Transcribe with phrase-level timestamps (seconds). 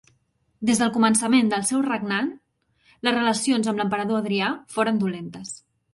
[0.69, 2.31] Des del començament del seu regnant
[3.09, 5.55] les relacions amb l'emperador Adrià foren dolentes.